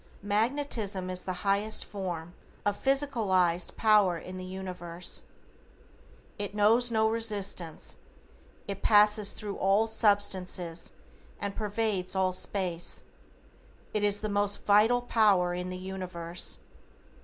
[0.23, 2.33] Magnetism is the highest form
[2.65, 5.21] of physicalized power in the universe.
[6.39, 7.97] It knows no resistance,
[8.67, 10.93] it passes thru all substances
[11.39, 13.03] and pervades all space.
[13.93, 16.57] It is the most vital power in the universe.